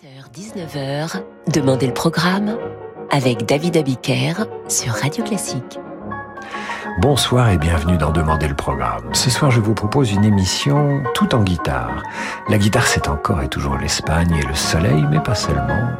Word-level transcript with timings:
18h-19h, 0.00 1.22
Demandez 1.52 1.88
le 1.88 1.92
programme 1.92 2.56
avec 3.10 3.46
David 3.46 3.76
Abiker 3.76 4.34
sur 4.68 4.92
Radio 4.92 5.24
Classique. 5.24 5.80
Bonsoir 7.00 7.50
et 7.50 7.58
bienvenue 7.58 7.98
dans 7.98 8.12
Demander 8.12 8.46
le 8.46 8.54
programme. 8.54 9.12
Ce 9.12 9.28
soir, 9.28 9.50
je 9.50 9.60
vous 9.60 9.74
propose 9.74 10.12
une 10.12 10.24
émission 10.24 11.02
tout 11.14 11.34
en 11.34 11.42
guitare. 11.42 12.04
La 12.48 12.58
guitare, 12.58 12.86
c'est 12.86 13.08
encore 13.08 13.42
et 13.42 13.48
toujours 13.48 13.76
l'Espagne 13.76 14.38
et 14.40 14.46
le 14.46 14.54
soleil, 14.54 15.04
mais 15.10 15.18
pas 15.18 15.34
seulement. 15.34 15.90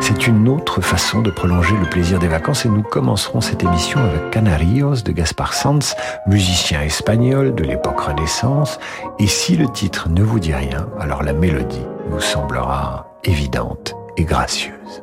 C'est 0.00 0.26
une 0.26 0.48
autre 0.48 0.80
façon 0.80 1.22
de 1.22 1.30
prolonger 1.30 1.76
le 1.76 1.88
plaisir 1.88 2.18
des 2.18 2.28
vacances 2.28 2.64
et 2.64 2.68
nous 2.68 2.82
commencerons 2.82 3.40
cette 3.40 3.62
émission 3.62 4.00
avec 4.00 4.32
Canarios 4.32 5.02
de 5.04 5.12
Gaspar 5.12 5.54
Sanz, 5.54 5.94
musicien 6.26 6.82
espagnol 6.82 7.54
de 7.54 7.62
l'époque 7.62 8.00
Renaissance. 8.00 8.80
Et 9.20 9.28
si 9.28 9.56
le 9.56 9.68
titre 9.68 10.08
ne 10.08 10.24
vous 10.24 10.40
dit 10.40 10.54
rien, 10.54 10.88
alors 10.98 11.22
la 11.22 11.32
mélodie 11.32 11.86
vous 12.10 12.20
semblera 12.20 13.05
évidente 13.26 13.94
et 14.16 14.24
gracieuse. 14.24 15.02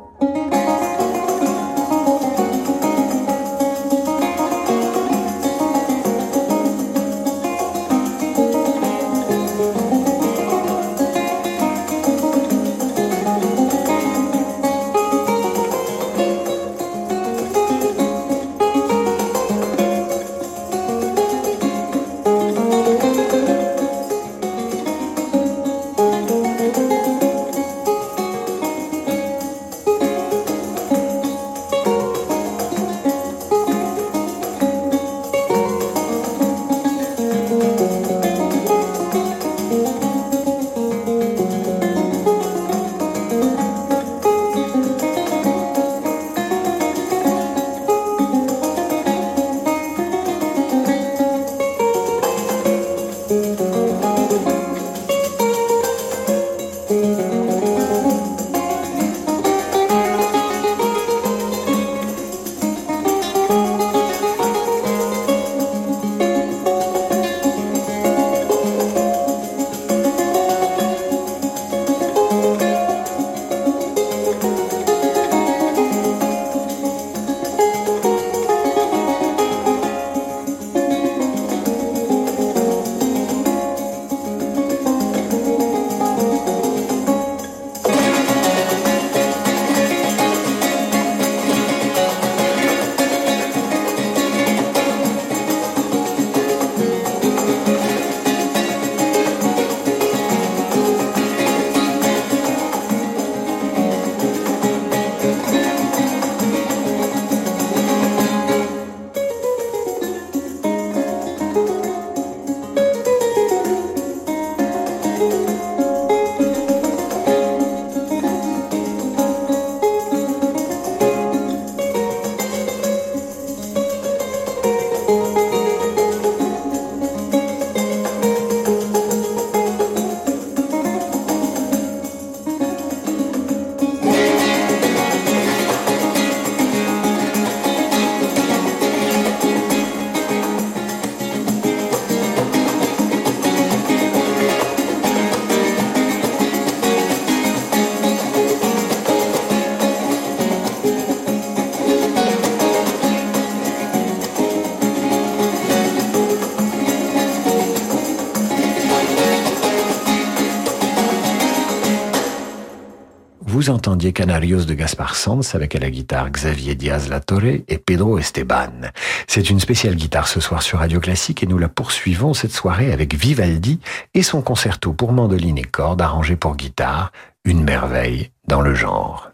Vous 163.64 163.70
entendiez 163.70 164.12
Canarios 164.12 164.66
de 164.66 164.74
Gaspar 164.74 165.16
Sanz 165.16 165.54
avec 165.54 165.74
à 165.74 165.78
la 165.78 165.88
guitare 165.88 166.28
Xavier 166.30 166.74
Diaz 166.74 167.08
Latorre 167.08 167.62
et 167.66 167.78
Pedro 167.78 168.18
Esteban. 168.18 168.90
C'est 169.26 169.48
une 169.48 169.58
spéciale 169.58 169.94
guitare 169.94 170.28
ce 170.28 170.38
soir 170.38 170.62
sur 170.62 170.80
Radio 170.80 171.00
Classique 171.00 171.42
et 171.42 171.46
nous 171.46 171.56
la 171.56 171.70
poursuivons 171.70 172.34
cette 172.34 172.52
soirée 172.52 172.92
avec 172.92 173.14
Vivaldi 173.14 173.80
et 174.12 174.22
son 174.22 174.42
concerto 174.42 174.92
pour 174.92 175.12
mandoline 175.12 175.56
et 175.56 175.62
cordes 175.62 176.02
arrangé 176.02 176.36
pour 176.36 176.56
guitare, 176.56 177.10
une 177.46 177.64
merveille 177.64 178.32
dans 178.46 178.60
le 178.60 178.74
genre. 178.74 179.30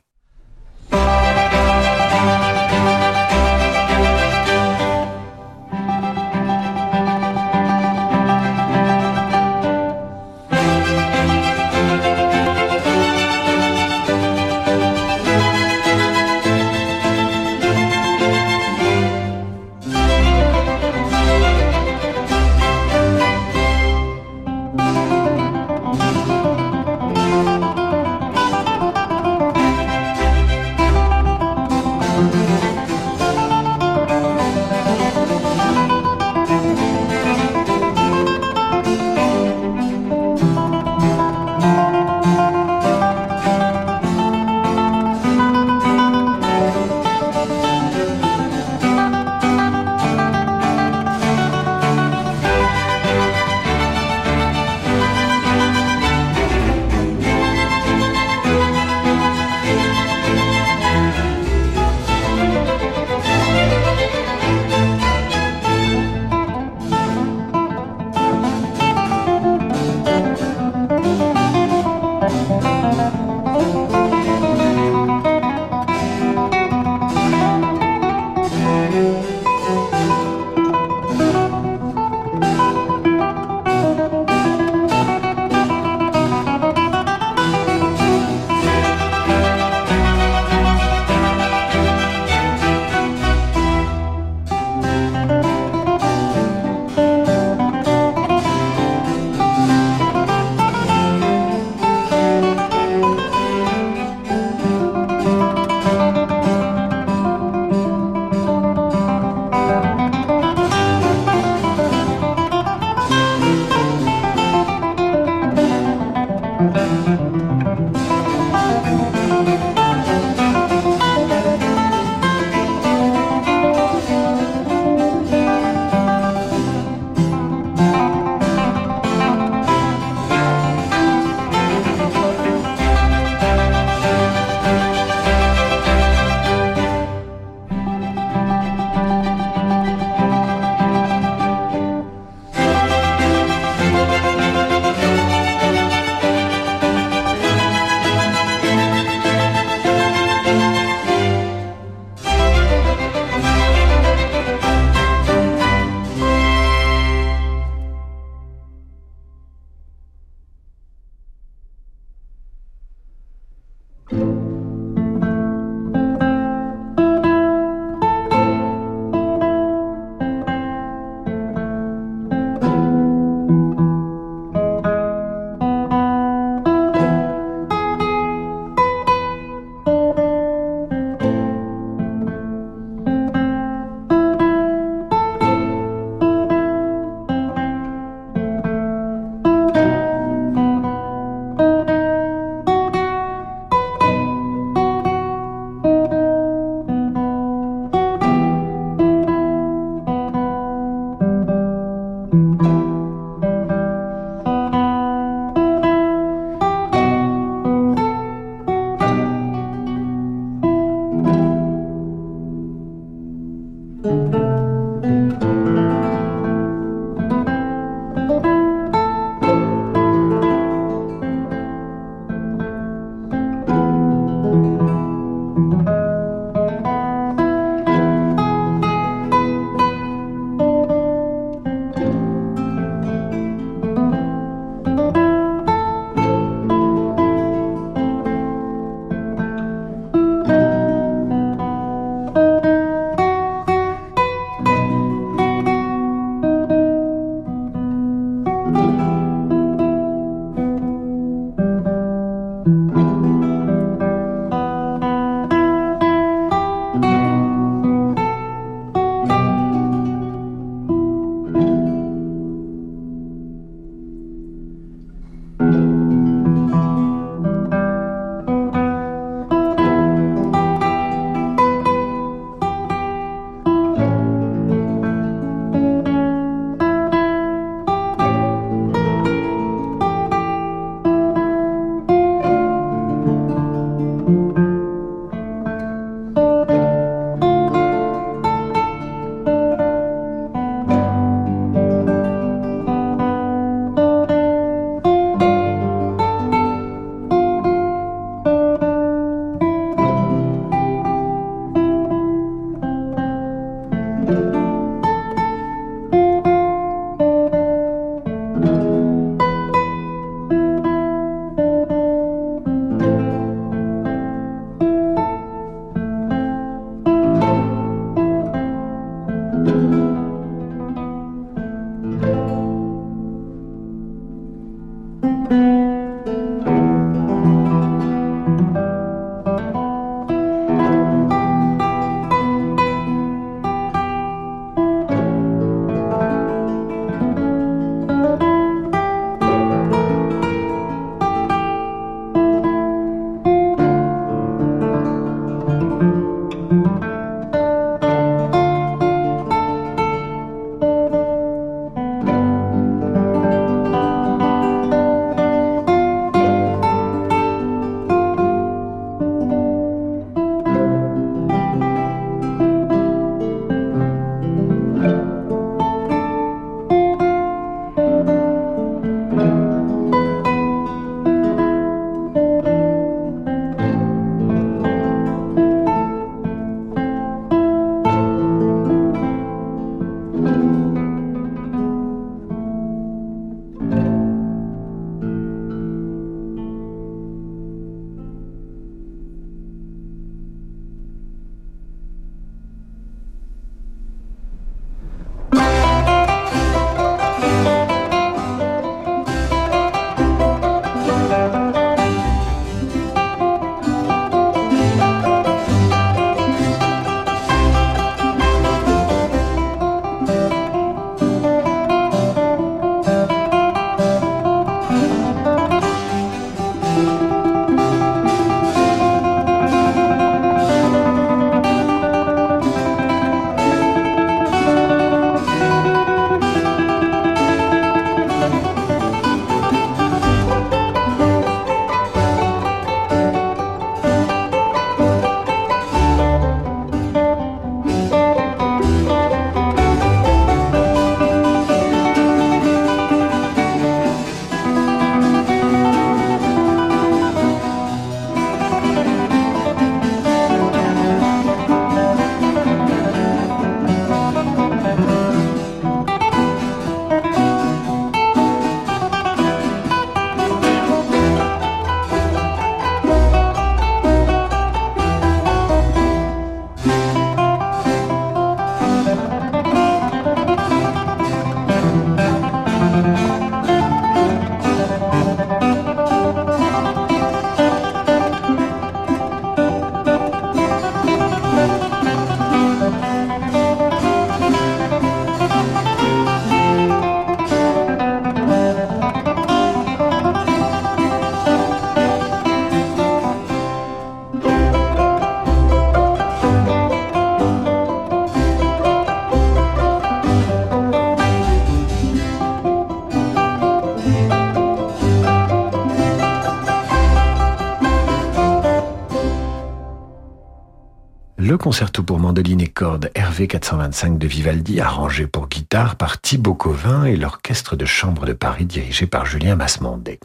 Concerto 511.60 512.02
pour 512.02 512.18
mandoline 512.18 512.62
et 512.62 512.68
cordes 512.68 513.10
Hervé 513.14 513.46
425 513.46 514.16
de 514.16 514.26
Vivaldi, 514.26 514.80
arrangé 514.80 515.26
pour 515.26 515.46
guitare 515.46 515.96
par 515.96 516.18
Thibaut 516.18 516.54
Covin 516.54 517.04
et 517.04 517.16
l'orchestre 517.16 517.76
de 517.76 517.84
chambre 517.84 518.24
de 518.24 518.32
Paris 518.32 518.64
dirigé 518.64 519.06
par 519.06 519.26
Julien 519.26 519.56
Masmondé. 519.56 520.18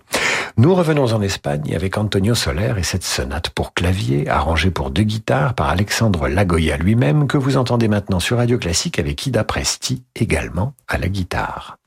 Nous 0.55 0.73
revenons 0.73 1.11
en 1.11 1.21
Espagne 1.21 1.75
avec 1.75 1.97
Antonio 1.97 2.35
Soler 2.35 2.73
et 2.77 2.83
cette 2.83 3.03
sonate 3.03 3.49
pour 3.49 3.73
clavier, 3.73 4.29
arrangée 4.29 4.71
pour 4.71 4.91
deux 4.91 5.03
guitares 5.03 5.55
par 5.55 5.67
Alexandre 5.67 6.29
Lagoya 6.29 6.77
lui-même, 6.77 7.27
que 7.27 7.37
vous 7.37 7.57
entendez 7.57 7.89
maintenant 7.89 8.21
sur 8.21 8.37
Radio 8.37 8.57
Classique 8.57 8.97
avec 8.97 9.25
Ida 9.27 9.43
Presti, 9.43 10.03
également 10.15 10.73
à 10.87 10.97
la 10.97 11.09
guitare. 11.09 11.77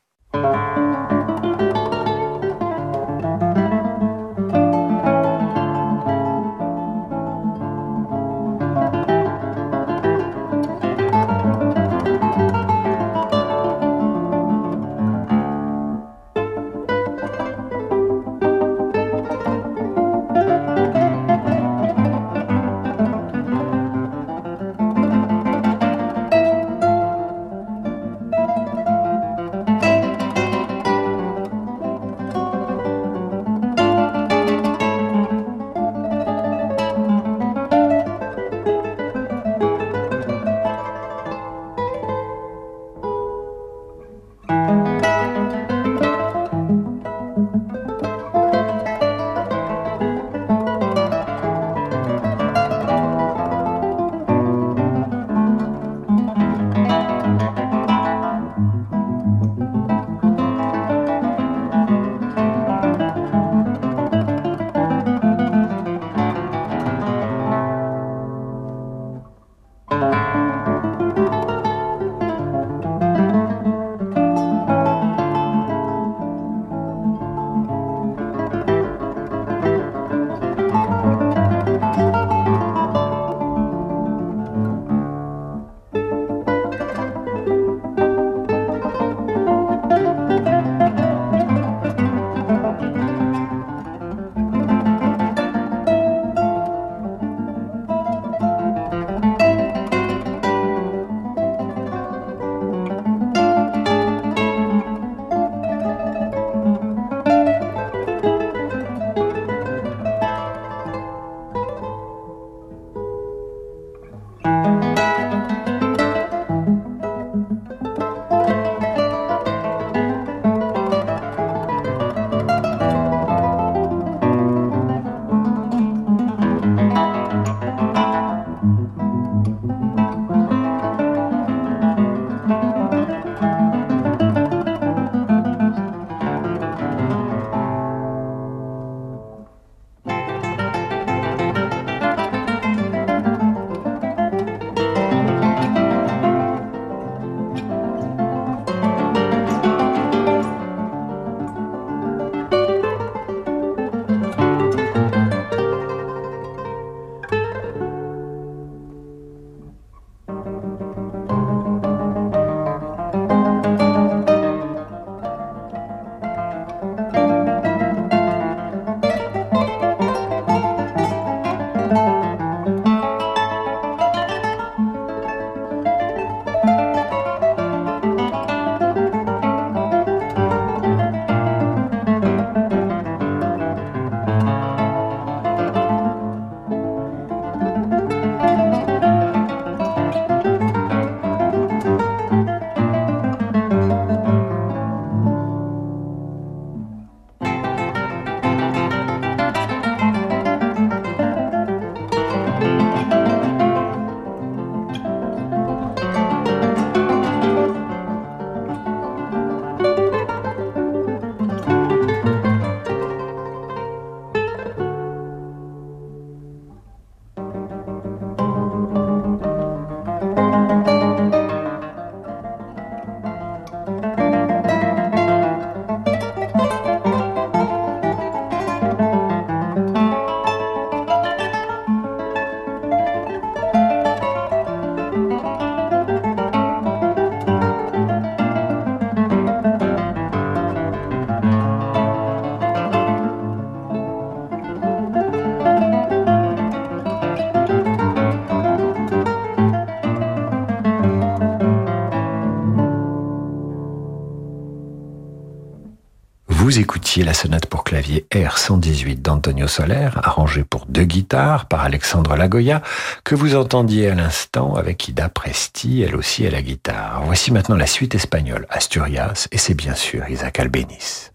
Vous 256.69 256.77
écoutiez 256.77 257.23
la 257.23 257.33
sonate 257.33 257.65
pour 257.65 257.83
clavier 257.83 258.27
R118 258.31 259.23
d'Antonio 259.23 259.67
Soler, 259.67 260.09
arrangée 260.21 260.63
pour 260.63 260.85
deux 260.85 261.03
guitares 261.03 261.65
par 261.65 261.83
Alexandre 261.83 262.35
Lagoya, 262.35 262.83
que 263.23 263.33
vous 263.33 263.55
entendiez 263.55 264.07
à 264.09 264.13
l'instant 264.13 264.75
avec 264.75 265.07
Ida 265.07 265.29
Presti, 265.29 266.03
elle 266.03 266.15
aussi 266.15 266.45
à 266.45 266.51
la 266.51 266.61
guitare. 266.61 267.23
Voici 267.25 267.51
maintenant 267.51 267.75
la 267.75 267.87
suite 267.87 268.13
espagnole, 268.13 268.67
Asturias, 268.69 269.47
et 269.51 269.57
c'est 269.57 269.73
bien 269.73 269.95
sûr 269.95 270.29
Isaac 270.29 270.59
Albéniz. 270.59 271.31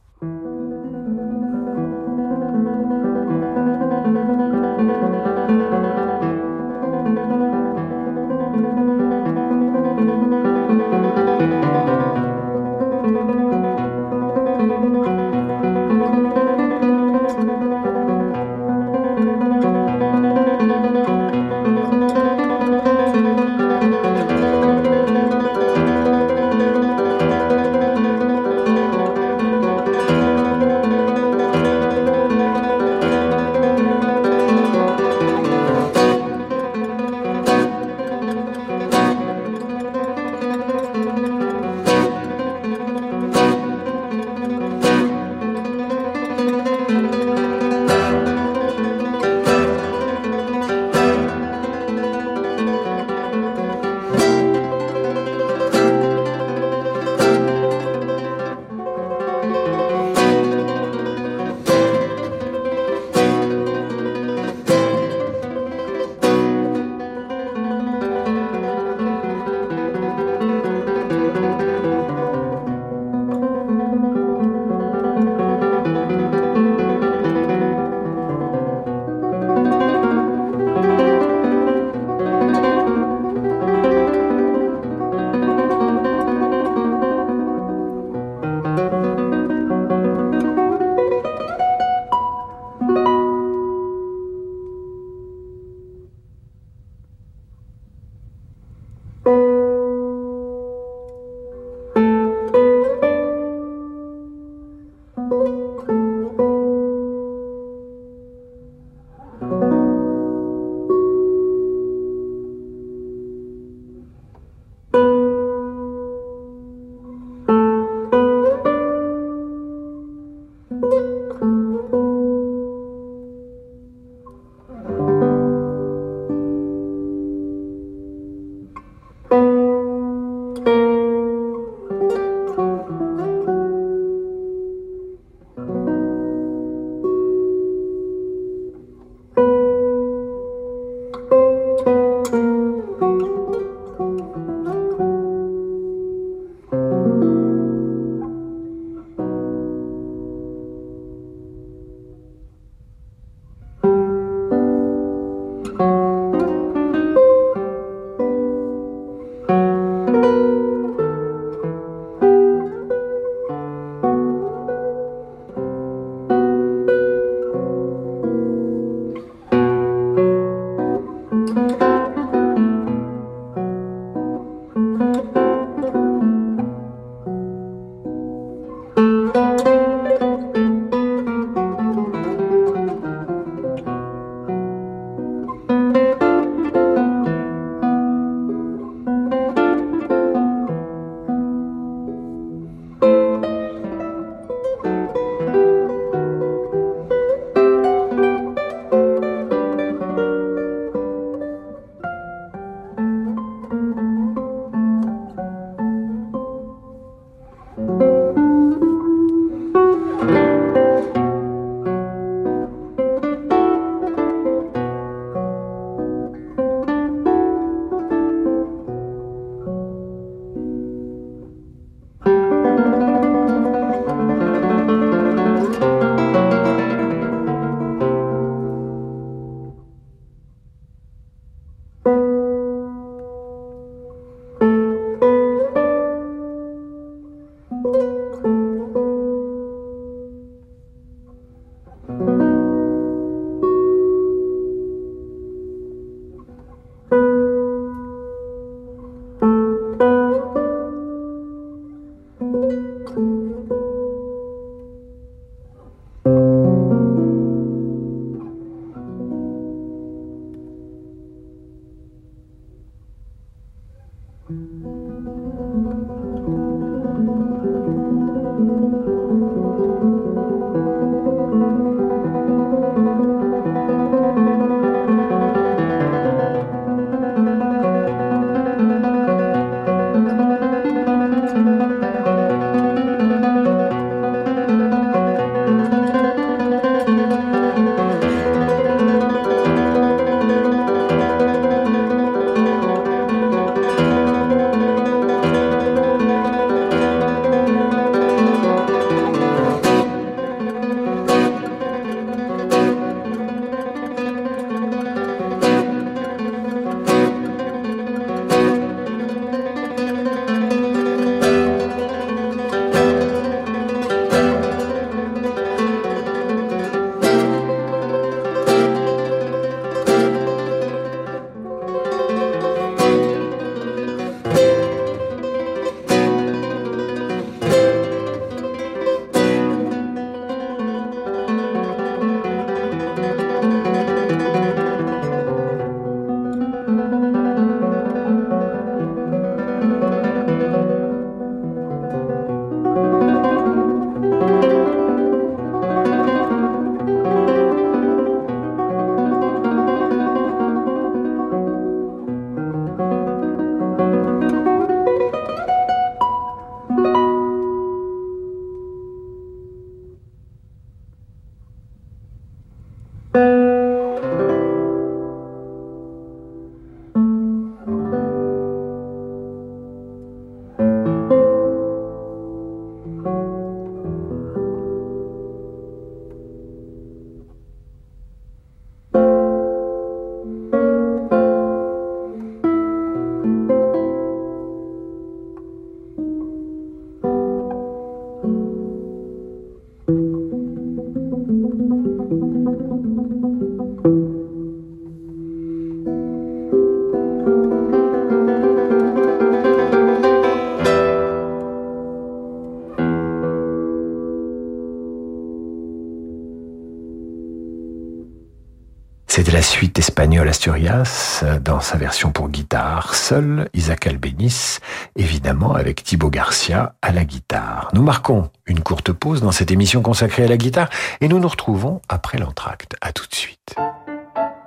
Suite 409.64 409.98
espagnole 409.98 410.48
Asturias 410.48 411.44
dans 411.62 411.80
sa 411.80 411.96
version 411.96 412.30
pour 412.30 412.48
guitare, 412.48 413.14
seul 413.14 413.68
Isaac 413.72 414.06
Albéniz, 414.06 414.80
évidemment 415.16 415.74
avec 415.74 416.04
Thibaut 416.04 416.30
Garcia 416.30 416.94
à 417.02 417.12
la 417.12 417.24
guitare. 417.24 417.88
Nous 417.94 418.02
marquons 418.02 418.50
une 418.66 418.80
courte 418.80 419.12
pause 419.12 419.40
dans 419.42 419.52
cette 419.52 419.70
émission 419.70 420.02
consacrée 420.02 420.44
à 420.44 420.48
la 420.48 420.56
guitare 420.56 420.88
et 421.20 421.28
nous 421.28 421.38
nous 421.38 421.48
retrouvons 421.48 422.00
après 422.08 422.38
l'entracte. 422.38 422.96
À 423.00 423.12
tout 423.12 423.26
de 423.26 423.34
suite. 423.34 423.74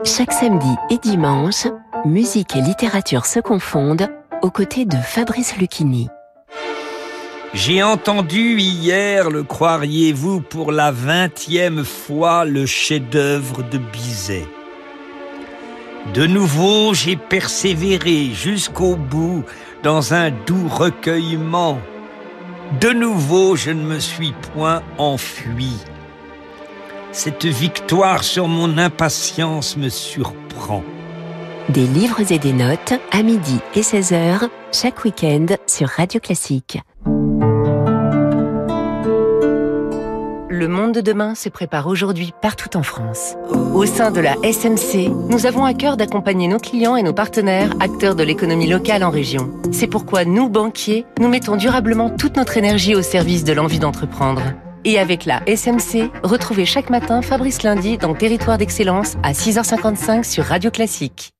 Chaque 0.03 0.33
samedi 0.33 0.73
et 0.89 0.97
dimanche, 0.97 1.67
musique 2.05 2.55
et 2.55 2.61
littérature 2.61 3.25
se 3.25 3.39
confondent 3.39 4.07
aux 4.41 4.51
côtés 4.51 4.85
de 4.85 4.97
Fabrice 4.97 5.57
Lucchini. 5.57 6.09
J'ai 7.53 7.83
entendu 7.83 8.59
hier, 8.59 9.29
le 9.29 9.43
croiriez-vous, 9.43 10.41
pour 10.41 10.71
la 10.71 10.91
vingtième 10.91 11.85
fois 11.85 12.45
le 12.45 12.65
chef-d'œuvre 12.65 13.63
de 13.63 13.77
Bizet. 13.77 14.45
De 16.13 16.25
nouveau, 16.25 16.93
j'ai 16.93 17.15
persévéré 17.15 18.31
jusqu'au 18.33 18.95
bout 18.95 19.43
dans 19.83 20.13
un 20.13 20.31
doux 20.31 20.67
recueillement. 20.67 21.79
De 22.81 22.89
nouveau, 22.89 23.55
je 23.55 23.71
ne 23.71 23.83
me 23.83 23.99
suis 23.99 24.33
point 24.53 24.81
enfui. 24.97 25.73
Cette 27.11 27.45
victoire 27.45 28.23
sur 28.23 28.47
mon 28.47 28.77
impatience 28.77 29.77
me 29.77 29.89
surprend. 29.89 30.83
Des 31.69 31.85
livres 31.85 32.31
et 32.31 32.39
des 32.39 32.53
notes 32.53 32.93
à 33.11 33.23
midi 33.23 33.59
et 33.75 33.81
16h 33.81 34.49
chaque 34.71 35.03
week-end 35.03 35.47
sur 35.65 35.89
Radio 35.89 36.19
Classique. 36.19 36.79
Le 40.57 40.67
monde 40.67 40.91
de 40.91 41.01
demain 41.01 41.35
se 41.35 41.49
prépare 41.49 41.85
aujourd'hui 41.85 42.33
partout 42.41 42.77
en 42.77 42.81
France. 42.81 43.35
Au 43.75 43.85
sein 43.85 44.09
de 44.09 44.19
la 44.19 44.33
SMC, 44.41 45.07
nous 45.29 45.45
avons 45.45 45.65
à 45.65 45.75
cœur 45.75 45.97
d'accompagner 45.97 46.47
nos 46.47 46.57
clients 46.57 46.95
et 46.95 47.03
nos 47.03 47.13
partenaires, 47.13 47.69
acteurs 47.79 48.15
de 48.15 48.23
l'économie 48.23 48.65
locale 48.65 49.03
en 49.03 49.11
région. 49.11 49.51
C'est 49.71 49.85
pourquoi 49.85 50.25
nous, 50.25 50.49
banquiers, 50.49 51.05
nous 51.19 51.27
mettons 51.27 51.57
durablement 51.57 52.09
toute 52.09 52.37
notre 52.37 52.57
énergie 52.57 52.95
au 52.95 53.03
service 53.03 53.43
de 53.43 53.53
l'envie 53.53 53.77
d'entreprendre. 53.77 54.41
Et 54.83 54.97
avec 54.97 55.25
la 55.25 55.43
SMC, 55.45 56.09
retrouvez 56.23 56.65
chaque 56.65 56.89
matin 56.89 57.21
Fabrice 57.21 57.61
Lundi 57.61 57.99
dans 57.99 58.15
Territoire 58.15 58.57
d'Excellence 58.57 59.15
à 59.21 59.33
6h55 59.33 60.23
sur 60.23 60.43
Radio 60.43 60.71
Classique. 60.71 61.33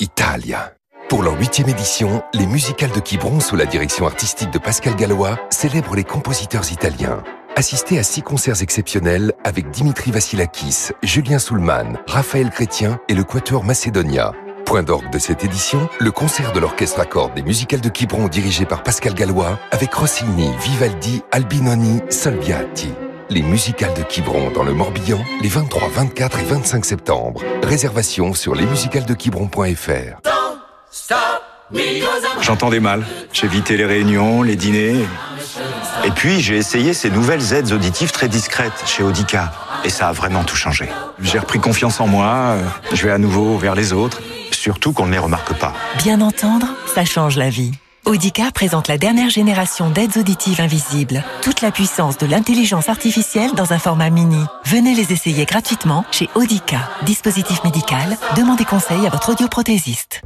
Italia. 0.00 0.72
Pour 1.14 1.22
leur 1.22 1.38
huitième 1.38 1.68
édition, 1.68 2.24
les 2.34 2.44
musicales 2.44 2.90
de 2.90 2.98
Quiberon 2.98 3.38
sous 3.38 3.54
la 3.54 3.66
direction 3.66 4.04
artistique 4.04 4.50
de 4.50 4.58
Pascal 4.58 4.96
Gallois 4.96 5.38
célèbrent 5.48 5.94
les 5.94 6.02
compositeurs 6.02 6.72
italiens. 6.72 7.22
Assistez 7.54 8.00
à 8.00 8.02
six 8.02 8.20
concerts 8.20 8.62
exceptionnels 8.62 9.32
avec 9.44 9.70
Dimitri 9.70 10.10
Vassilakis, 10.10 10.88
Julien 11.04 11.38
Soulman, 11.38 12.00
Raphaël 12.08 12.50
Chrétien 12.50 12.98
et 13.08 13.14
le 13.14 13.22
Quatuor 13.22 13.62
Macedonia. 13.62 14.32
Point 14.66 14.82
d'orgue 14.82 15.08
de 15.10 15.20
cette 15.20 15.44
édition, 15.44 15.88
le 16.00 16.10
concert 16.10 16.52
de 16.52 16.58
l'orchestre 16.58 16.98
à 16.98 17.04
cordes 17.04 17.34
des 17.34 17.44
musicales 17.44 17.80
de 17.80 17.90
Quiberon 17.90 18.26
dirigé 18.26 18.64
par 18.64 18.82
Pascal 18.82 19.14
Gallois 19.14 19.60
avec 19.70 19.94
Rossini, 19.94 20.50
Vivaldi, 20.62 21.22
Albinoni, 21.30 22.00
Salviati. 22.08 22.92
Les 23.30 23.42
musicales 23.42 23.94
de 23.94 24.02
Quiberon 24.02 24.50
dans 24.50 24.64
le 24.64 24.74
Morbihan 24.74 25.20
les 25.40 25.48
23, 25.48 25.90
24 25.90 26.40
et 26.40 26.44
25 26.44 26.84
septembre. 26.84 27.40
Réservation 27.62 28.34
sur 28.34 28.56
lesmusicalesdequiberon.fr. 28.56 30.34
J'entendais 32.40 32.80
mal. 32.80 33.04
Évité 33.42 33.76
les 33.76 33.84
réunions, 33.84 34.42
les 34.42 34.56
dîners. 34.56 35.04
Et 36.04 36.10
puis, 36.10 36.40
j'ai 36.40 36.56
essayé 36.56 36.94
ces 36.94 37.10
nouvelles 37.10 37.52
aides 37.52 37.72
auditives 37.72 38.10
très 38.10 38.28
discrètes 38.28 38.84
chez 38.86 39.02
Audica. 39.02 39.52
Et 39.84 39.90
ça 39.90 40.08
a 40.08 40.12
vraiment 40.12 40.44
tout 40.44 40.56
changé. 40.56 40.88
J'ai 41.20 41.38
repris 41.38 41.58
confiance 41.58 42.00
en 42.00 42.06
moi, 42.06 42.26
euh, 42.26 42.62
je 42.92 43.06
vais 43.06 43.12
à 43.12 43.18
nouveau 43.18 43.58
vers 43.58 43.74
les 43.74 43.92
autres, 43.92 44.22
surtout 44.50 44.92
qu'on 44.92 45.06
ne 45.06 45.12
les 45.12 45.18
remarque 45.18 45.52
pas. 45.58 45.74
Bien 45.98 46.22
entendre, 46.22 46.68
ça 46.86 47.04
change 47.04 47.36
la 47.36 47.50
vie. 47.50 47.72
Audica 48.06 48.50
présente 48.50 48.88
la 48.88 48.96
dernière 48.96 49.30
génération 49.30 49.90
d'aides 49.90 50.16
auditives 50.16 50.60
invisibles. 50.60 51.22
Toute 51.42 51.60
la 51.60 51.70
puissance 51.70 52.16
de 52.16 52.26
l'intelligence 52.26 52.88
artificielle 52.88 53.52
dans 53.52 53.72
un 53.72 53.78
format 53.78 54.10
mini. 54.10 54.42
Venez 54.66 54.94
les 54.94 55.12
essayer 55.12 55.44
gratuitement 55.44 56.04
chez 56.12 56.28
Audica. 56.34 56.90
Dispositif 57.02 57.62
médical, 57.64 58.16
demandez 58.36 58.64
conseil 58.64 59.06
à 59.06 59.10
votre 59.10 59.32
audioprothésiste. 59.32 60.22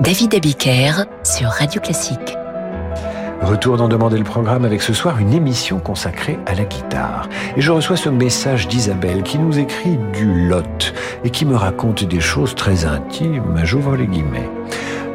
David 0.00 0.34
Abiker 0.34 1.04
sur 1.22 1.48
Radio 1.48 1.80
Classique. 1.80 2.36
Retour 3.42 3.76
d'en 3.76 3.88
demander 3.88 4.18
le 4.18 4.24
programme 4.24 4.64
avec 4.64 4.82
ce 4.82 4.92
soir 4.92 5.18
une 5.18 5.32
émission 5.32 5.78
consacrée 5.78 6.38
à 6.46 6.54
la 6.54 6.64
guitare. 6.64 7.28
Et 7.56 7.60
je 7.60 7.70
reçois 7.70 7.96
ce 7.96 8.08
message 8.08 8.66
d'Isabelle 8.66 9.22
qui 9.22 9.38
nous 9.38 9.58
écrit 9.58 9.96
du 10.12 10.48
lot 10.48 10.92
et 11.22 11.30
qui 11.30 11.44
me 11.44 11.54
raconte 11.54 12.04
des 12.04 12.20
choses 12.20 12.54
très 12.56 12.86
intimes, 12.86 13.60
j'ouvre 13.62 13.94
les 13.96 14.06
guillemets. 14.06 14.50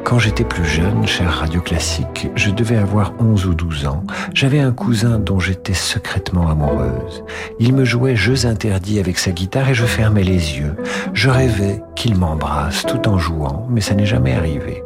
Quand 0.10 0.18
j'étais 0.18 0.44
plus 0.44 0.66
jeune, 0.66 1.06
cher 1.06 1.30
Radio 1.30 1.62
Classique, 1.62 2.30
je 2.36 2.50
devais 2.50 2.78
avoir 2.78 3.14
11 3.20 3.46
ou 3.46 3.54
12 3.54 3.86
ans. 3.86 4.04
J'avais 4.34 4.58
un 4.58 4.72
cousin 4.72 5.20
dont 5.20 5.40
j'étais 5.40 5.76
secrètement 5.76 6.50
amoureuse. 6.50 7.24
Il 7.60 7.76
me 7.76 7.86
jouait 7.86 8.16
jeux 8.16 8.48
interdits 8.48 9.00
avec 9.00 9.20
sa 9.20 9.30
guitare 9.30 9.70
et 9.70 9.76
je 9.76 9.86
fermais 9.86 10.24
les 10.24 10.58
yeux. 10.58 10.76
Je 11.14 11.30
rêvais 11.30 11.84
qu'il 11.96 12.16
m'embrasse 12.16 12.88
tout 12.88 13.08
en 13.08 13.20
jouant, 13.20 13.68
mais 13.70 13.82
ça 13.82 13.94
n'est 13.94 14.08
jamais 14.08 14.34
arrivé. 14.34 14.82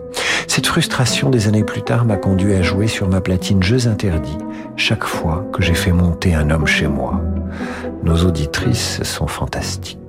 Cette 0.49 0.67
frustration 0.67 1.29
des 1.29 1.47
années 1.47 1.63
plus 1.63 1.83
tard 1.83 2.03
m'a 2.03 2.17
conduit 2.17 2.55
à 2.55 2.61
jouer 2.61 2.87
sur 2.87 3.07
ma 3.07 3.21
platine 3.21 3.63
Jeux 3.63 3.87
interdits 3.87 4.37
chaque 4.75 5.05
fois 5.05 5.47
que 5.53 5.63
j'ai 5.63 5.73
fait 5.73 5.93
monter 5.93 6.35
un 6.35 6.49
homme 6.49 6.67
chez 6.67 6.87
moi. 6.87 7.21
Nos 8.03 8.25
auditrices 8.25 9.01
sont 9.03 9.27
fantastiques. 9.27 10.02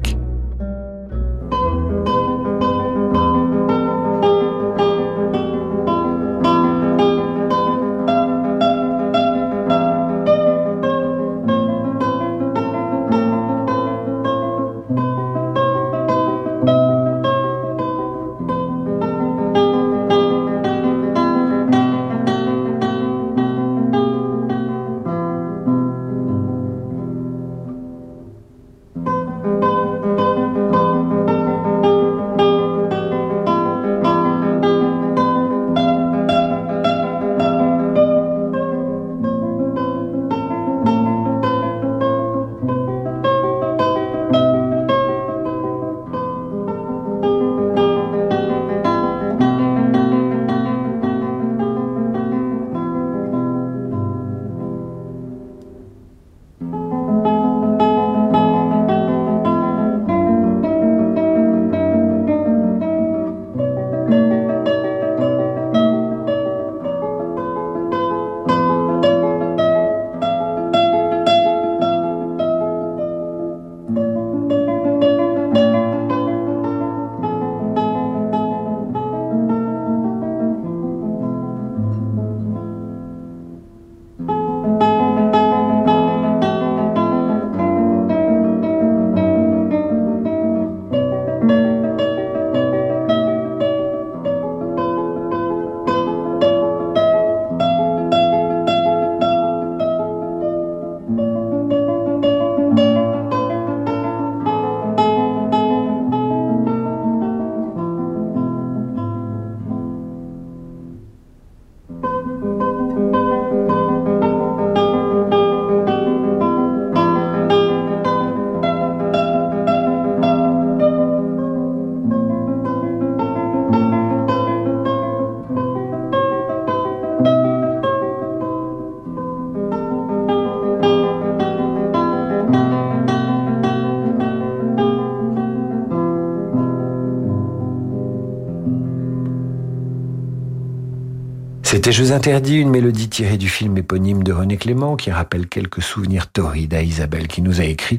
C'était 141.84 141.96
Jeux 141.96 142.12
interdits, 142.12 142.60
une 142.60 142.70
mélodie 142.70 143.10
tirée 143.10 143.36
du 143.36 143.50
film 143.50 143.76
éponyme 143.76 144.22
de 144.22 144.32
René 144.32 144.56
Clément 144.56 144.96
qui 144.96 145.10
rappelle 145.10 145.46
quelques 145.46 145.82
souvenirs 145.82 146.32
torrides 146.32 146.72
à 146.72 146.80
Isabelle 146.80 147.28
qui 147.28 147.42
nous 147.42 147.60
a 147.60 147.64
écrit, 147.64 147.98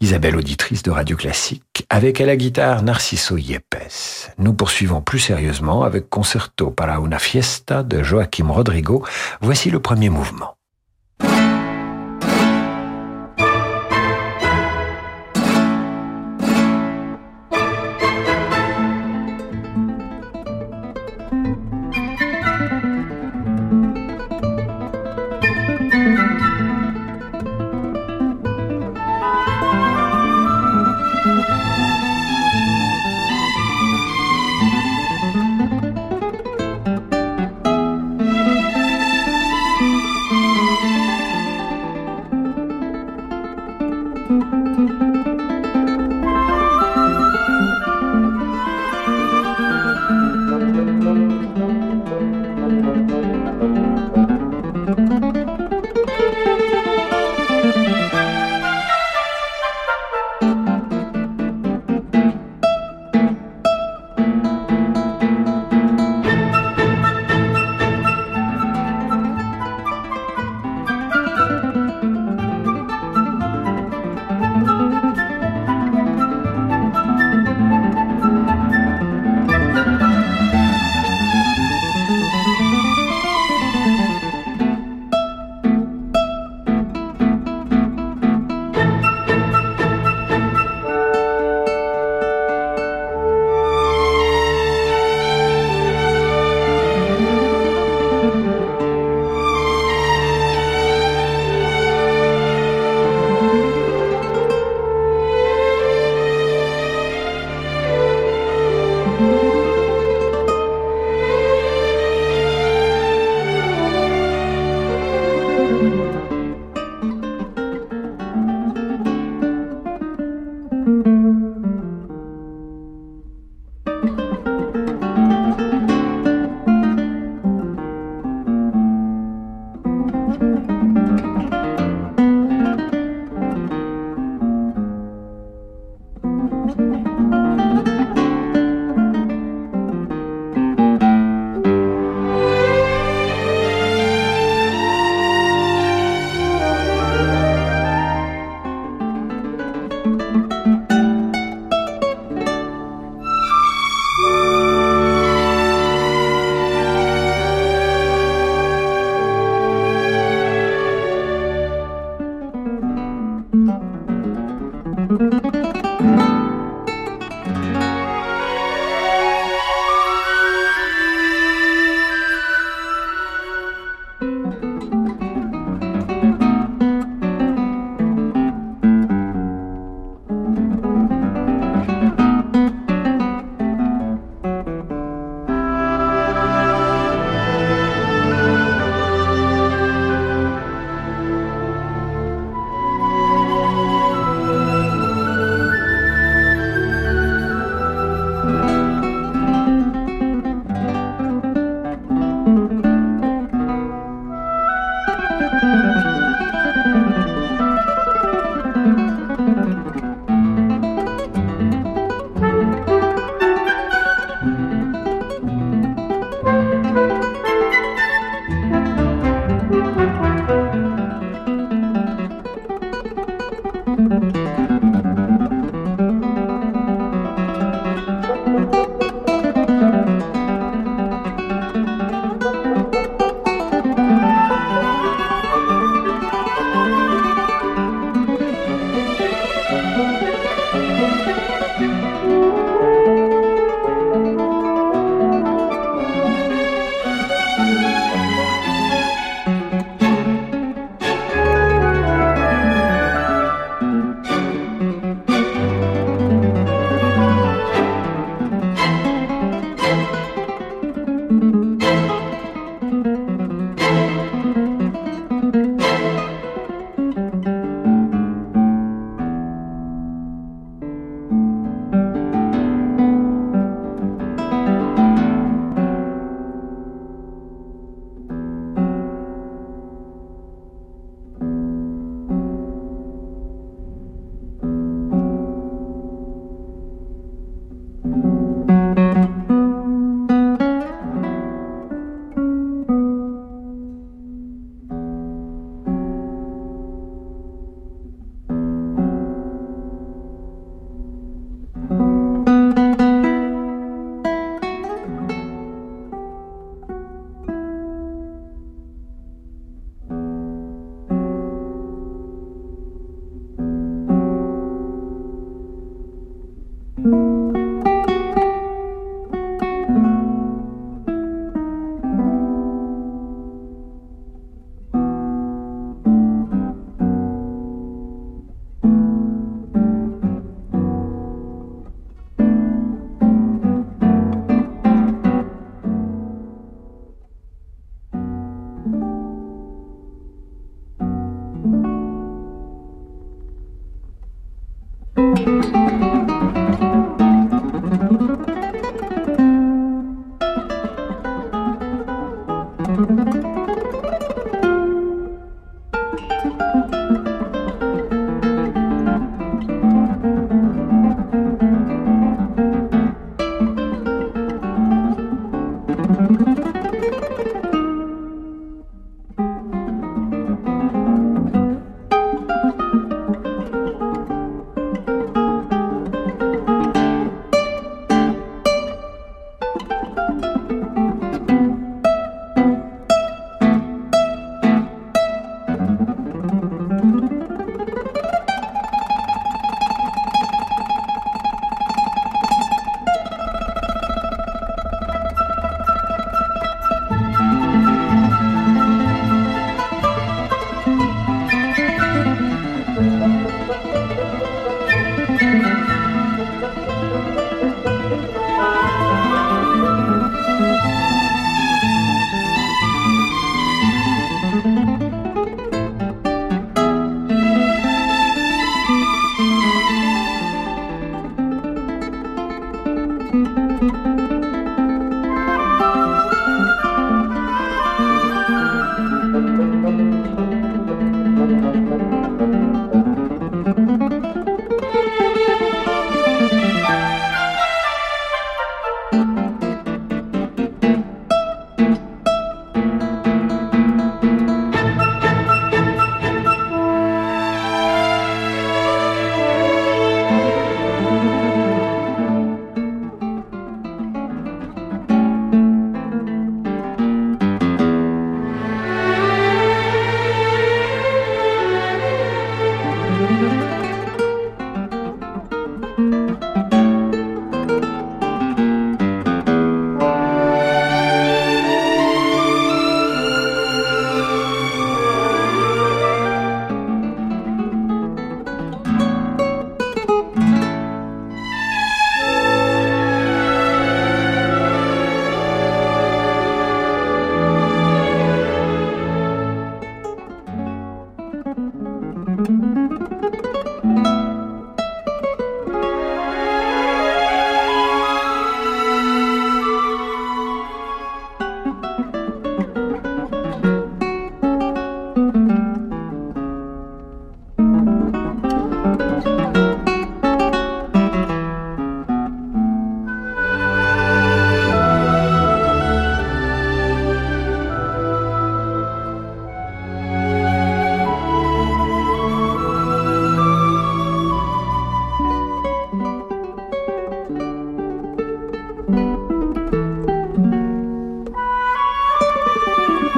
Isabelle 0.00 0.36
auditrice 0.36 0.84
de 0.84 0.92
Radio 0.92 1.16
Classique, 1.16 1.84
avec 1.90 2.20
à 2.20 2.24
la 2.24 2.36
guitare 2.36 2.84
Narciso 2.84 3.36
Yepes. 3.36 4.30
Nous 4.38 4.52
poursuivons 4.52 5.00
plus 5.00 5.18
sérieusement 5.18 5.82
avec 5.82 6.08
Concerto 6.08 6.70
para 6.70 7.00
una 7.00 7.18
fiesta 7.18 7.82
de 7.82 8.00
Joaquim 8.00 8.52
Rodrigo. 8.52 9.04
Voici 9.40 9.70
le 9.70 9.80
premier 9.80 10.08
mouvement. 10.08 10.55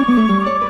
Música 0.07 0.68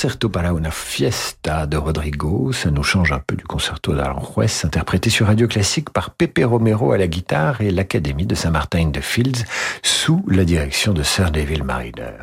Concerto 0.00 0.32
para 0.32 0.54
una 0.54 0.70
fiesta 0.70 1.66
de 1.66 1.76
Rodrigo, 1.76 2.52
ça 2.52 2.70
nous 2.70 2.82
change 2.82 3.12
un 3.12 3.18
peu 3.18 3.36
du 3.36 3.44
concerto 3.44 3.92
d'Aranjuez, 3.94 4.64
interprété 4.64 5.10
sur 5.10 5.26
Radio 5.26 5.46
Classique 5.46 5.90
par 5.90 6.08
Pepe 6.08 6.40
Romero 6.42 6.92
à 6.92 6.96
la 6.96 7.06
guitare 7.06 7.60
et 7.60 7.70
l'Académie 7.70 8.24
de 8.24 8.34
Saint-Martin 8.34 8.86
de 8.86 9.02
Fields 9.02 9.44
sous 9.82 10.24
la 10.26 10.44
direction 10.44 10.94
de 10.94 11.02
Sir 11.02 11.30
David 11.30 11.64
Mariner. 11.64 12.14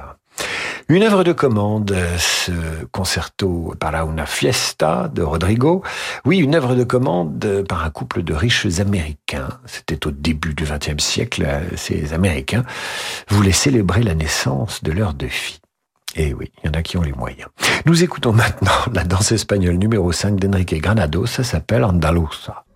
Une 0.90 1.04
œuvre 1.04 1.24
de 1.24 1.34
commande, 1.34 1.96
ce 2.18 2.52
concerto 2.92 3.76
para 3.80 4.06
una 4.06 4.26
fiesta 4.26 5.08
de 5.14 5.22
Rodrigo. 5.22 5.84
Oui, 6.26 6.40
une 6.40 6.56
œuvre 6.56 6.74
de 6.74 6.84
commande 6.84 7.64
par 7.70 7.86
un 7.86 7.92
couple 7.92 8.24
de 8.24 8.34
riches 8.34 8.80
Américains. 8.80 9.50
C'était 9.68 10.08
au 10.08 10.10
début 10.10 10.56
du 10.56 10.64
XXe 10.64 11.04
siècle. 11.04 11.48
Ces 11.76 12.12
Américains 12.14 12.64
voulaient 13.30 13.52
célébrer 13.52 14.02
la 14.02 14.16
naissance 14.16 14.82
de 14.82 14.92
leur 14.92 15.14
deux 15.14 15.28
filles. 15.28 15.60
Et 16.16 16.30
eh 16.30 16.34
oui, 16.34 16.52
il 16.64 16.68
y 16.68 16.70
en 16.70 16.74
a 16.74 16.82
qui 16.82 16.98
ont 16.98 17.02
les 17.02 17.12
moyens. 17.12 17.50
Nous 17.86 18.04
écoutons 18.04 18.34
maintenant 18.34 18.72
la 18.94 19.04
danse 19.04 19.32
espagnole 19.32 19.76
numéro 19.76 20.12
5 20.12 20.40
d'Enrique 20.40 20.82
Granado, 20.82 21.26
ça 21.26 21.44
s'appelle 21.44 21.84
Andalusa. 21.84 22.67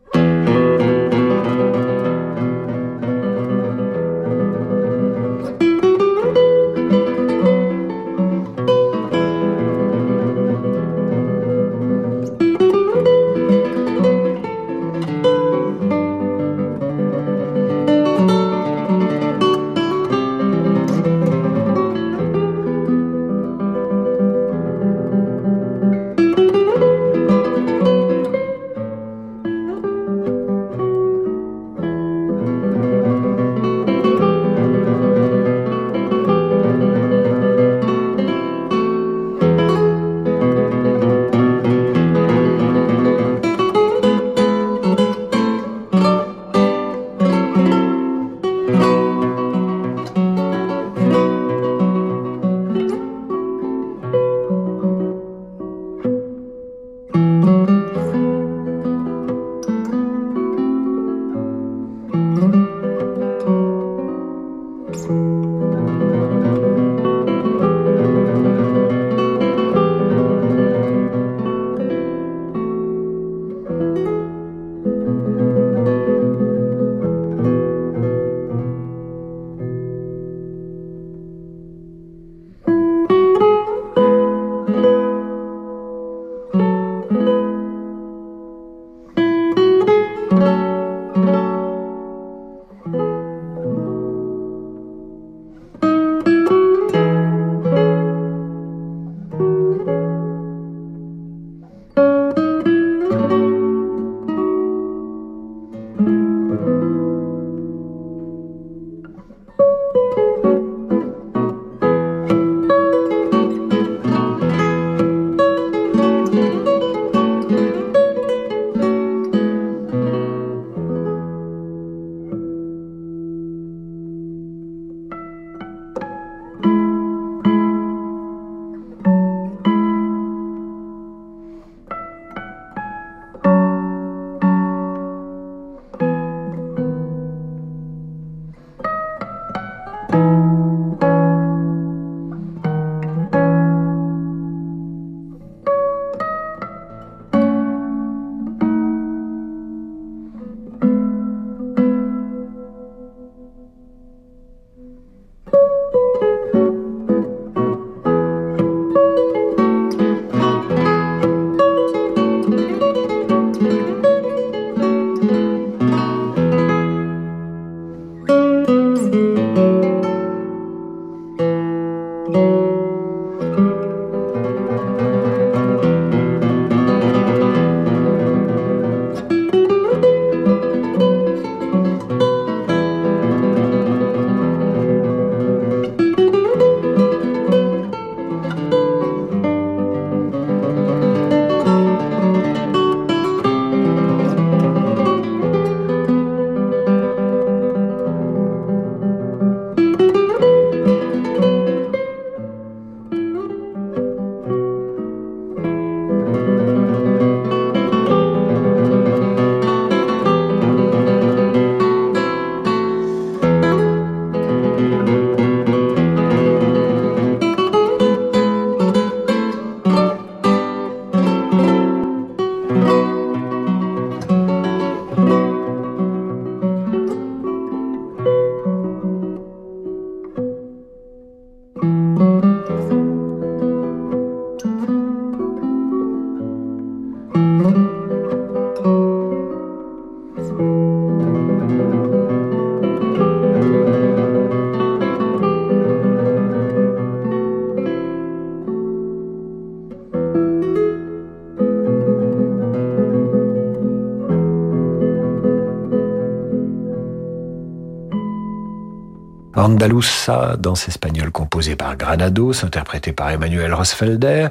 Andalusa, 259.71 260.57
danse 260.59 260.89
espagnole 260.89 261.31
composée 261.31 261.77
par 261.77 261.95
Granados, 261.95 262.65
interprétée 262.65 263.13
par 263.13 263.29
Emmanuel 263.29 263.73
Rosfelder, 263.73 264.49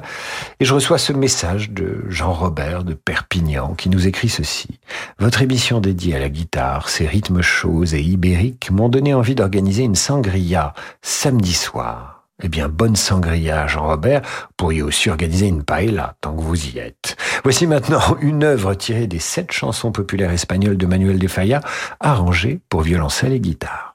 et 0.59 0.65
je 0.65 0.73
reçois 0.73 0.97
ce 0.97 1.13
message 1.13 1.69
de 1.69 2.03
Jean-Robert 2.09 2.83
de 2.83 2.95
Perpignan 2.95 3.75
qui 3.75 3.89
nous 3.89 4.07
écrit 4.07 4.29
ceci. 4.29 4.79
Votre 5.19 5.43
émission 5.43 5.79
dédiée 5.79 6.15
à 6.15 6.19
la 6.19 6.29
guitare, 6.29 6.89
ses 6.89 7.05
rythmes 7.05 7.43
chauds 7.43 7.85
et 7.85 8.01
ibériques 8.01 8.71
m'ont 8.71 8.89
donné 8.89 9.13
envie 9.13 9.35
d'organiser 9.35 9.83
une 9.83 9.93
sangria 9.93 10.73
samedi 11.03 11.53
soir. 11.53 12.23
Eh 12.41 12.49
bien, 12.49 12.67
bonne 12.67 12.95
sangria, 12.95 13.67
Jean-Robert. 13.67 14.23
Pourriez 14.57 14.81
aussi 14.81 15.11
organiser 15.11 15.45
une 15.45 15.61
paella, 15.61 16.15
tant 16.21 16.35
que 16.35 16.41
vous 16.41 16.65
y 16.65 16.79
êtes. 16.79 17.15
Voici 17.43 17.67
maintenant 17.67 18.17
une 18.21 18.43
œuvre 18.43 18.73
tirée 18.73 19.05
des 19.05 19.19
sept 19.19 19.51
chansons 19.51 19.91
populaires 19.91 20.31
espagnoles 20.31 20.77
de 20.77 20.87
Manuel 20.87 21.19
de 21.19 21.27
Falla, 21.27 21.61
arrangée 21.99 22.59
pour 22.69 22.81
violoncelle 22.81 23.33
et 23.33 23.39
guitare. 23.39 23.90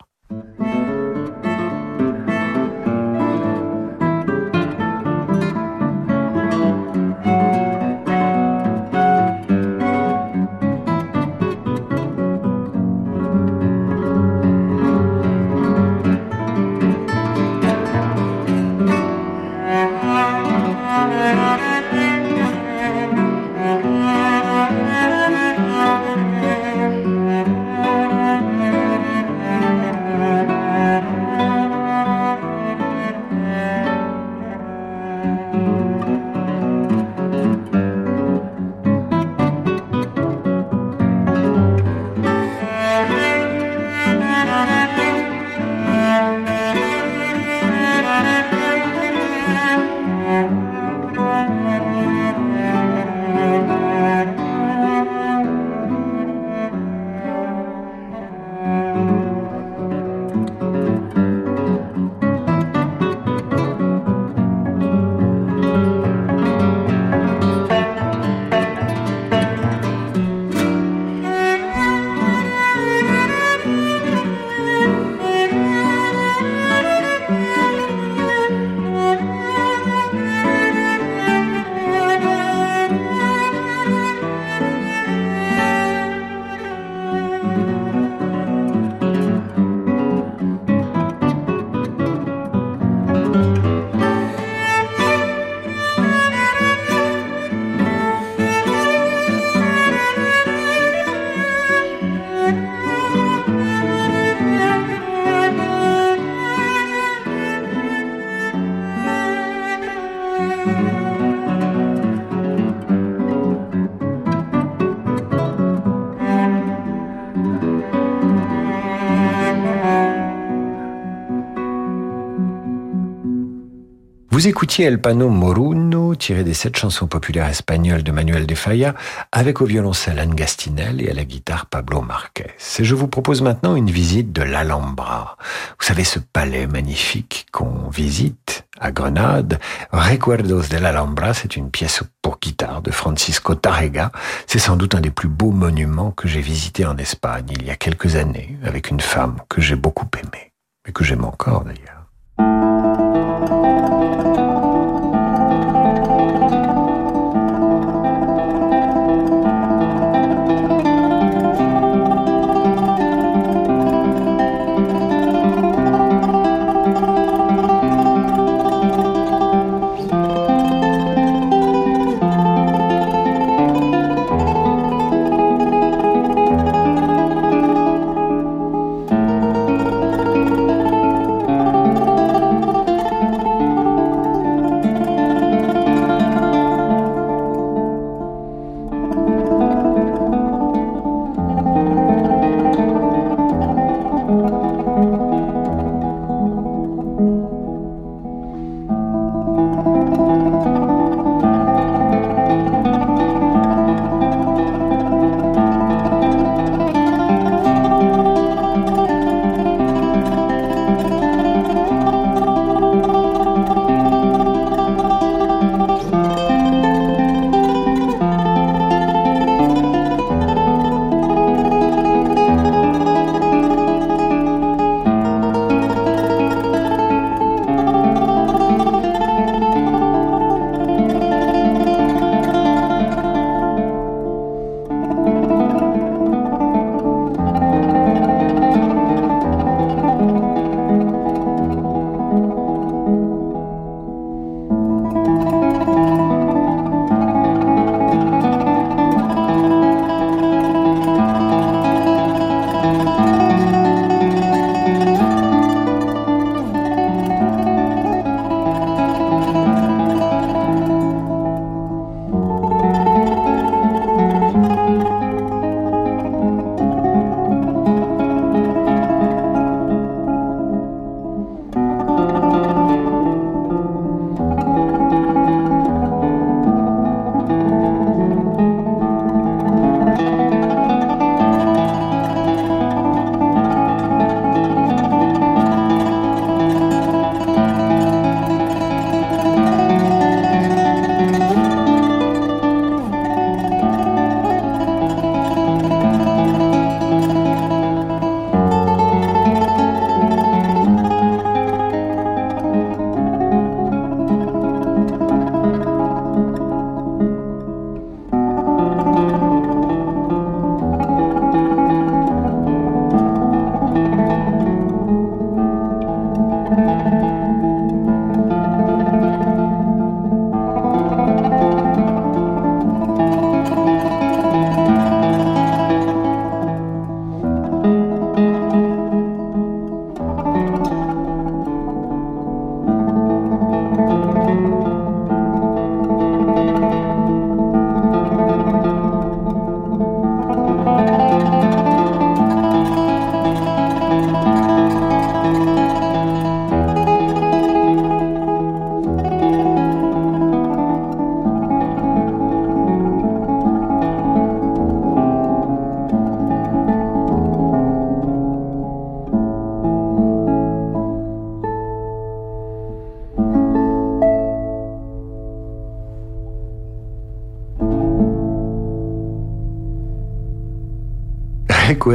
Vous 124.37 124.49
écoutiez 124.49 124.84
El 124.84 125.01
Pano 125.01 125.30
Moruno, 125.30 126.14
tiré 126.14 126.45
des 126.45 126.53
sept 126.53 126.76
chansons 126.76 127.07
populaires 127.07 127.49
espagnoles 127.49 128.03
de 128.03 128.12
Manuel 128.12 128.47
de 128.47 128.55
Falla, 128.55 128.95
avec 129.32 129.62
au 129.62 129.64
violoncelle 129.64 130.18
Anne 130.18 130.34
Gastinel 130.34 131.01
et 131.01 131.11
à 131.11 131.14
la 131.14 131.24
guitare 131.24 131.64
Pablo 131.64 132.03
Marquez. 132.03 132.51
Et 132.78 132.84
je 132.84 132.95
vous 132.95 133.09
propose 133.09 133.41
maintenant 133.41 133.76
une 133.76 133.91
visite 133.91 134.34
de 134.34 134.43
l'Alhambra. 134.43 135.39
Vous 135.80 135.87
savez, 135.87 136.05
ce 136.05 136.18
palais 136.18 136.66
magnifique 136.66 137.47
qu'on 137.51 137.89
visite 137.89 138.66
à 138.78 138.93
Grenade. 138.93 139.59
Recuerdos 139.91 140.68
de 140.68 140.76
l'Alhambra, 140.76 141.32
c'est 141.32 141.57
une 141.57 141.70
pièce 141.70 142.03
pour 142.20 142.39
guitare 142.39 142.82
de 142.82 142.91
Francisco 142.91 143.55
Tarrega. 143.55 144.12
C'est 144.47 144.59
sans 144.59 144.76
doute 144.76 144.95
un 144.95 145.01
des 145.01 145.09
plus 145.09 145.30
beaux 145.30 145.51
monuments 145.51 146.11
que 146.11 146.28
j'ai 146.28 146.43
visité 146.43 146.84
en 146.84 146.99
Espagne 146.99 147.47
il 147.53 147.64
y 147.64 147.70
a 147.70 147.76
quelques 147.76 148.16
années, 148.16 148.59
avec 148.62 148.91
une 148.91 149.01
femme 149.01 149.37
que 149.49 149.62
j'ai 149.62 149.76
beaucoup 149.76 150.11
aimée, 150.22 150.53
et 150.87 150.93
que 150.93 151.05
j'aime 151.05 151.24
encore 151.24 151.64
d'ailleurs. 151.64 152.75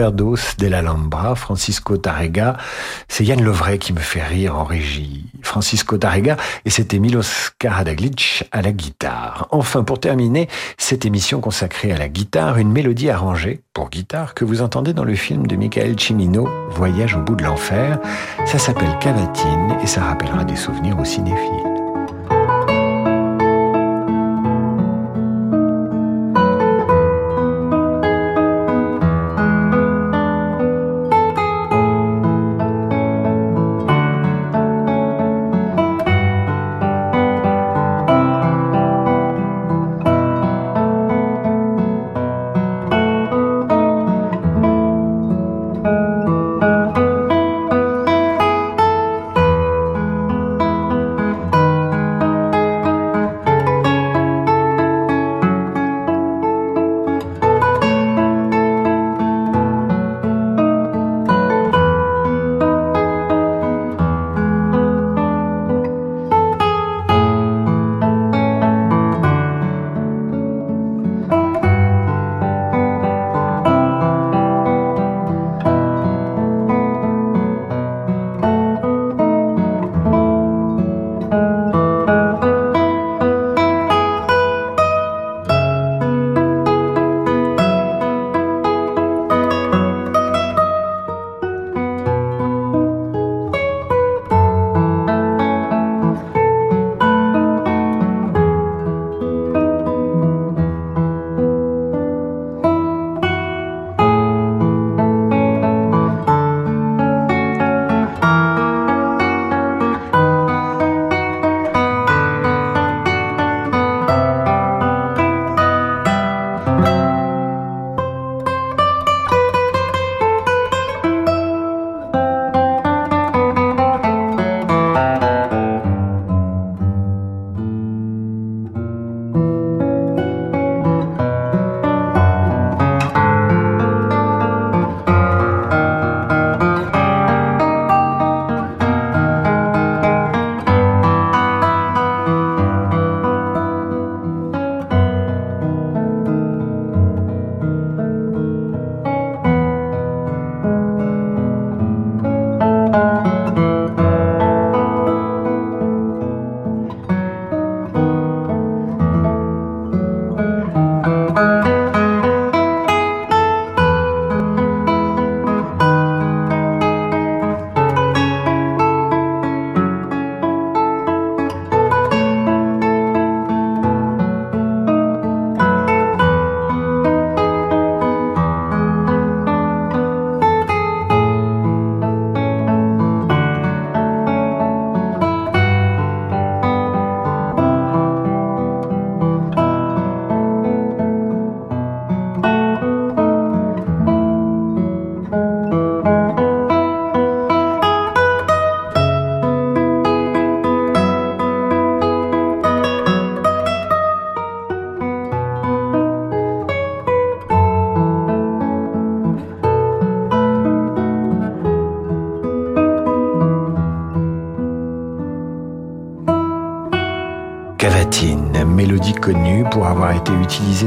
Recuerdos 0.02 0.56
de 0.58 0.66
l'Alhambra, 0.66 1.36
Francisco 1.36 1.95
Tarrega. 1.95 2.58
C'est 3.08 3.24
Yann 3.24 3.39
Lovray 3.39 3.78
qui 3.78 3.93
me 3.93 3.99
fait 3.99 4.24
rire 4.24 4.58
en 4.58 4.64
régie. 4.64 5.26
Francisco 5.43 5.95
Tarrega 5.95 6.38
et 6.66 6.72
c'était 6.72 6.97
Milos 6.97 7.52
Karadaglic 7.60 8.45
à 8.52 8.64
la 8.64 8.72
guitare. 8.72 9.47
Enfin, 9.52 9.84
pour 9.84 9.99
terminer 9.99 10.47
cette 10.80 11.06
émission 11.06 11.39
consacrée 11.39 11.91
à 11.91 11.99
la 11.99 12.10
guitare, 12.10 12.58
une 12.58 12.72
mélodie 12.72 13.12
arrangée 13.12 13.62
pour 13.74 13.91
guitare 13.91 14.34
que 14.34 14.43
vous 14.43 14.64
entendez 14.64 14.93
dans 14.93 15.04
le 15.04 15.14
film 15.14 15.45
de 15.45 15.56
Michael 15.56 15.95
Cimino, 15.99 16.49
Voyage 16.72 17.16
au 17.16 17.20
bout 17.20 17.36
de 17.36 17.43
l'enfer. 17.43 17.99
Ça 18.47 18.58
s'appelle 18.58 18.97
Cavatine 18.99 19.78
et 19.84 19.88
ça 19.88 20.04
rappellera 20.04 20.45
des 20.45 20.56
souvenirs 20.56 20.97
aux 20.97 21.06
cinéphiles. 21.06 21.71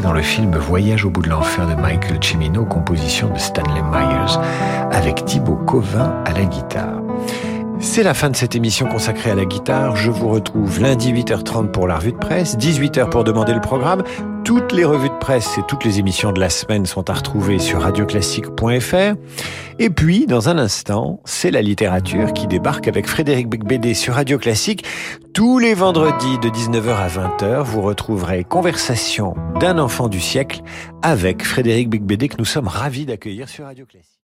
Dans 0.02 0.12
le 0.12 0.22
film 0.22 0.56
Voyage 0.56 1.04
au 1.04 1.10
bout 1.10 1.20
de 1.20 1.28
l'enfer 1.28 1.66
de 1.66 1.74
Michael 1.74 2.18
Cimino, 2.22 2.64
composition 2.64 3.30
de 3.30 3.38
Stanley 3.38 3.82
Myers, 3.82 4.38
avec 4.90 5.26
Thibaut 5.26 5.56
Covin 5.56 6.22
à 6.24 6.32
la 6.32 6.46
guitare. 6.46 7.02
C'est 7.80 8.02
la 8.02 8.14
fin 8.14 8.30
de 8.30 8.36
cette 8.36 8.56
émission 8.56 8.86
consacrée 8.86 9.30
à 9.30 9.34
la 9.34 9.44
guitare. 9.44 9.94
Je 9.94 10.10
vous 10.10 10.28
retrouve 10.28 10.80
lundi 10.80 11.12
8h30 11.12 11.70
pour 11.70 11.86
la 11.86 11.96
revue 11.96 12.12
de 12.12 12.16
presse, 12.16 12.56
18h 12.56 13.10
pour 13.10 13.24
demander 13.24 13.52
le 13.52 13.60
programme. 13.60 14.02
Toutes 14.42 14.72
les 14.72 14.84
revues 14.84 15.10
de 15.10 15.18
presse 15.18 15.58
et 15.58 15.62
toutes 15.68 15.84
les 15.84 15.98
émissions 15.98 16.32
de 16.32 16.40
la 16.40 16.48
semaine 16.48 16.86
sont 16.86 17.10
à 17.10 17.12
retrouver 17.12 17.58
sur 17.58 17.82
radioclassique.fr. 17.82 19.16
Et 19.80 19.90
puis, 19.90 20.26
dans 20.26 20.48
un 20.48 20.56
instant, 20.56 21.20
c'est 21.24 21.50
la 21.50 21.60
littérature 21.60 22.32
qui 22.32 22.46
débarque 22.46 22.86
avec 22.86 23.08
Frédéric 23.08 23.48
Becbédé 23.48 23.94
sur 23.94 24.14
Radio 24.14 24.38
Classique. 24.38 24.84
Tous 25.32 25.58
les 25.58 25.74
vendredis 25.74 26.38
de 26.38 26.48
19h 26.48 26.94
à 26.94 27.08
20h, 27.08 27.62
vous 27.62 27.82
retrouverez 27.82 28.44
Conversation 28.44 29.34
d'un 29.58 29.78
enfant 29.78 30.08
du 30.08 30.20
siècle 30.20 30.62
avec 31.02 31.44
Frédéric 31.44 31.90
Becbédé 31.90 32.28
que 32.28 32.36
nous 32.38 32.44
sommes 32.44 32.68
ravis 32.68 33.04
d'accueillir 33.04 33.48
sur 33.48 33.64
Radio 33.64 33.84
Classique. 33.84 34.14